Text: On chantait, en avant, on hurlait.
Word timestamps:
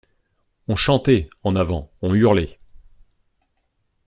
On 0.67 0.75
chantait, 0.75 1.29
en 1.43 1.55
avant, 1.55 1.91
on 2.01 2.15
hurlait. 2.15 2.57